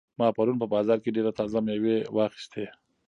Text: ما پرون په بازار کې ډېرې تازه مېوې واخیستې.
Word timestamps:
ما 0.19 0.27
پرون 0.35 0.57
په 0.61 0.67
بازار 0.73 0.97
کې 1.03 1.13
ډېرې 1.15 1.31
تازه 1.39 1.59
مېوې 1.65 1.97
واخیستې. 2.15 2.65